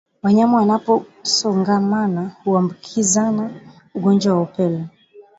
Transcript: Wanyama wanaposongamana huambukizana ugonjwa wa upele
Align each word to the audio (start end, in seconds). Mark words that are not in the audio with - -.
Wanyama 0.23 0.57
wanaposongamana 0.57 2.31
huambukizana 2.43 3.51
ugonjwa 3.93 4.35
wa 4.35 4.41
upele 4.41 4.85